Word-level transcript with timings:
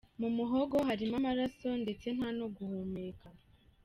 Mu 0.21 0.29
muhogo 0.37 0.77
hari 0.79 0.87
harimo 1.03 1.15
amaraso 1.21 1.69
ndetse 1.83 2.07
nta 2.17 2.29
no 2.37 2.47
guhumeka. 2.55 3.27